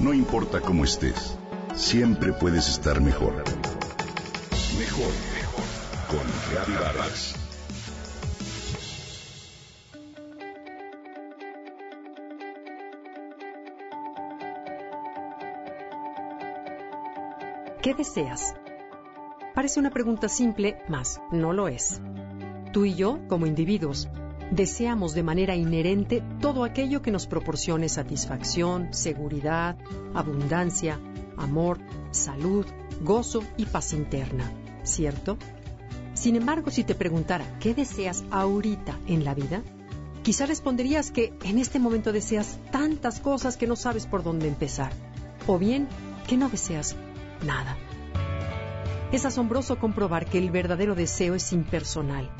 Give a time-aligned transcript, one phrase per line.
[0.00, 1.36] No importa cómo estés,
[1.74, 3.34] siempre puedes estar mejor.
[4.78, 5.64] Mejor, mejor.
[6.08, 7.34] Con Reavivadas.
[17.82, 18.54] ¿Qué deseas?
[19.54, 22.00] Parece una pregunta simple, mas no lo es.
[22.72, 24.08] Tú y yo, como individuos,
[24.50, 29.76] deseamos de manera inherente todo aquello que nos proporcione satisfacción, seguridad,
[30.14, 30.98] abundancia,
[31.36, 31.78] amor,
[32.10, 32.66] salud,
[33.00, 35.38] gozo y paz interna, ¿cierto?
[36.14, 39.62] Sin embargo, si te preguntara, ¿qué deseas ahorita en la vida?
[40.22, 44.92] Quizá responderías que en este momento deseas tantas cosas que no sabes por dónde empezar.
[45.46, 45.88] O bien,
[46.26, 46.94] que no deseas
[47.46, 47.78] nada.
[49.12, 52.30] Es asombroso comprobar que el verdadero deseo es impersonal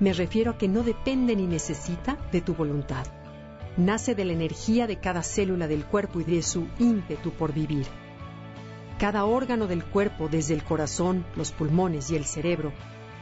[0.00, 3.06] me refiero a que no depende ni necesita de tu voluntad.
[3.76, 7.86] Nace de la energía de cada célula del cuerpo y de su ímpetu por vivir.
[8.98, 12.72] Cada órgano del cuerpo, desde el corazón, los pulmones y el cerebro,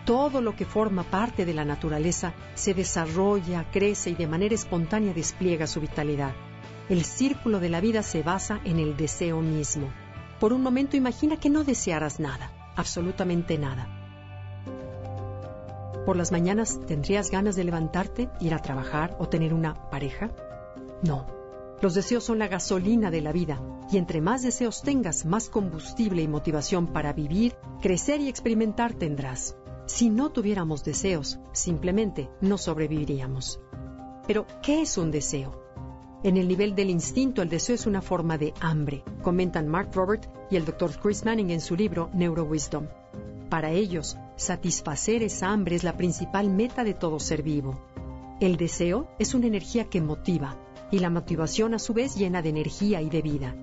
[0.05, 5.13] todo lo que forma parte de la naturaleza se desarrolla, crece y de manera espontánea
[5.13, 6.33] despliega su vitalidad.
[6.89, 9.93] El círculo de la vida se basa en el deseo mismo.
[10.41, 13.98] Por un momento imagina que no desearas nada, absolutamente nada
[16.09, 20.31] por las mañanas tendrías ganas de levantarte, ir a trabajar o tener una pareja?
[21.03, 21.27] No.
[21.83, 23.61] Los deseos son la gasolina de la vida
[23.93, 29.55] y entre más deseos tengas, más combustible y motivación para vivir, crecer y experimentar tendrás.
[29.85, 33.61] Si no tuviéramos deseos, simplemente no sobreviviríamos.
[34.27, 35.63] Pero, ¿qué es un deseo?
[36.23, 40.27] En el nivel del instinto, el deseo es una forma de hambre, comentan Mark Robert
[40.51, 40.91] y el Dr.
[41.03, 42.87] Chris Manning en su libro Neurowisdom.
[43.51, 47.77] Para ellos, Satisfacer esa hambre es la principal meta de todo ser vivo.
[48.39, 50.57] El deseo es una energía que motiva
[50.93, 53.57] y la motivación a su vez llena de energía y de vida.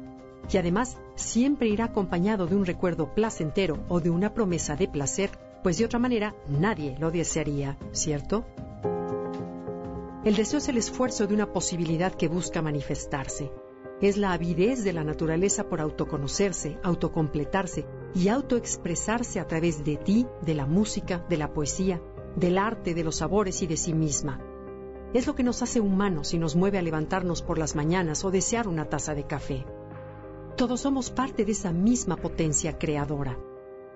[0.51, 5.29] Y además siempre irá acompañado de un recuerdo placentero o de una promesa de placer,
[5.63, 8.43] pues de otra manera nadie lo desearía, ¿cierto?
[10.25, 13.49] El deseo es el esfuerzo de una posibilidad que busca manifestarse.
[14.01, 20.27] Es la avidez de la naturaleza por autoconocerse, autocompletarse y autoexpresarse a través de ti,
[20.41, 22.01] de la música, de la poesía,
[22.35, 24.41] del arte, de los sabores y de sí misma.
[25.13, 28.31] Es lo que nos hace humanos y nos mueve a levantarnos por las mañanas o
[28.31, 29.65] desear una taza de café.
[30.57, 33.39] Todos somos parte de esa misma potencia creadora.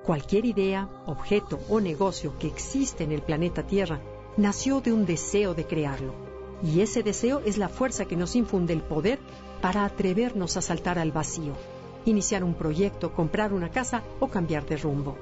[0.05, 4.01] Cualquier idea, objeto o negocio que existe en el planeta Tierra
[4.37, 6.38] nació de un deseo de crearlo.
[6.63, 9.19] Y ese deseo es la fuerza que nos infunde el poder
[9.61, 11.53] para atrevernos a saltar al vacío,
[12.05, 15.17] iniciar un proyecto, comprar una casa o cambiar de rumbo.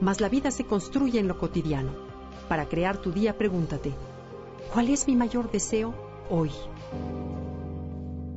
[0.00, 1.92] Mas la vida se construye en lo cotidiano.
[2.48, 3.92] Para crear tu día, pregúntate,
[4.72, 5.94] ¿cuál es mi mayor deseo
[6.28, 6.50] hoy?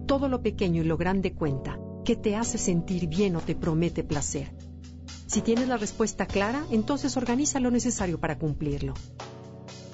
[0.05, 4.03] Todo lo pequeño y lo grande cuenta, ¿qué te hace sentir bien o te promete
[4.03, 4.53] placer?
[5.25, 8.93] Si tienes la respuesta clara, entonces organiza lo necesario para cumplirlo.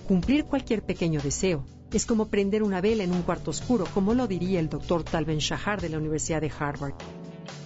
[0.07, 4.27] Cumplir cualquier pequeño deseo es como prender una vela en un cuarto oscuro, como lo
[4.27, 6.95] diría el doctor Talben Shahar de la Universidad de Harvard.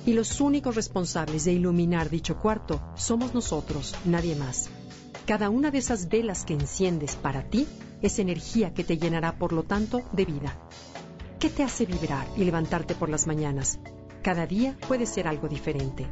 [0.05, 4.69] Y los únicos responsables de iluminar dicho cuarto somos nosotros, nadie más.
[5.25, 7.67] Cada una de esas velas que enciendes para ti
[8.03, 10.59] es energía que te llenará, por lo tanto, de vida.
[11.39, 13.79] ¿Qué te hace vibrar y levantarte por las mañanas?
[14.21, 16.05] Cada día puede ser algo diferente.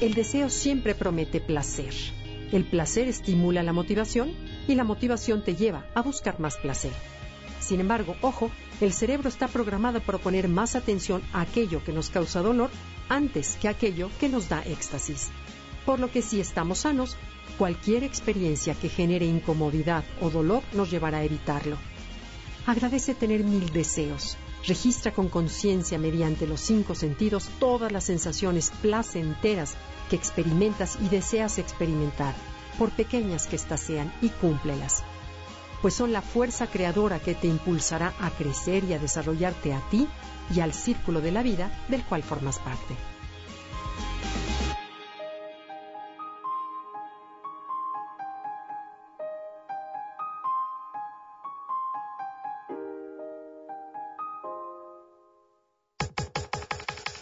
[0.00, 1.92] El deseo siempre promete placer.
[2.50, 4.32] El placer estimula la motivación
[4.66, 6.92] y la motivación te lleva a buscar más placer.
[7.60, 8.50] Sin embargo, ojo,
[8.80, 12.70] el cerebro está programado para poner más atención a aquello que nos causa dolor
[13.08, 15.30] antes que a aquello que nos da éxtasis.
[15.84, 17.16] Por lo que si estamos sanos,
[17.58, 21.76] cualquier experiencia que genere incomodidad o dolor nos llevará a evitarlo.
[22.66, 24.36] Agradece tener mil deseos.
[24.66, 29.74] Registra con conciencia mediante los cinco sentidos todas las sensaciones placenteras
[30.10, 32.34] que experimentas y deseas experimentar,
[32.78, 35.02] por pequeñas que éstas sean, y cúmplelas
[35.82, 40.08] pues son la fuerza creadora que te impulsará a crecer y a desarrollarte a ti
[40.54, 42.96] y al círculo de la vida del cual formas parte.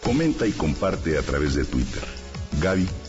[0.03, 2.03] Comenta y comparte a través de Twitter.